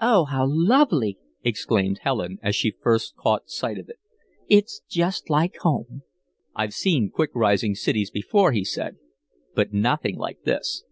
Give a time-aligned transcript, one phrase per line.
[0.00, 3.98] "Oh, how lovely!" exclaimed Helen as she first caught sight of it.
[4.48, 6.02] "It's just like home."
[6.54, 8.94] "I've seen quick rising cities before," he said,
[9.56, 10.84] "but nothing like this.